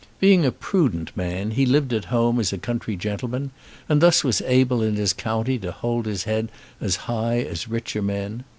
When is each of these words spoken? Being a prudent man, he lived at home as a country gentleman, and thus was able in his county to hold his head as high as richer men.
Being 0.19 0.47
a 0.47 0.51
prudent 0.51 1.15
man, 1.15 1.51
he 1.51 1.63
lived 1.67 1.93
at 1.93 2.05
home 2.05 2.39
as 2.39 2.51
a 2.51 2.57
country 2.57 2.95
gentleman, 2.95 3.51
and 3.87 4.01
thus 4.01 4.23
was 4.23 4.41
able 4.47 4.81
in 4.81 4.95
his 4.95 5.13
county 5.13 5.59
to 5.59 5.71
hold 5.71 6.07
his 6.07 6.23
head 6.23 6.49
as 6.79 6.95
high 7.05 7.37
as 7.41 7.67
richer 7.67 8.01
men. 8.01 8.43